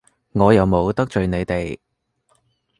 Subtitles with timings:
[0.31, 1.79] 我又冇得罪你哋！